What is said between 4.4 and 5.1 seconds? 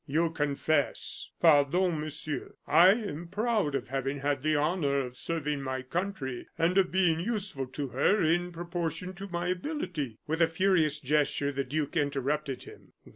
the honor